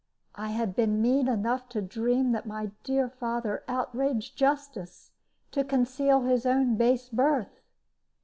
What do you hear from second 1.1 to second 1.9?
enough to